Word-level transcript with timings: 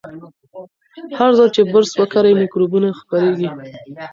هر 1.19 1.31
ځل 1.37 1.49
چې 1.55 1.61
برس 1.71 1.91
وکاروئ، 2.01 2.33
میکروبونه 2.41 2.87
خپریږي. 2.99 3.49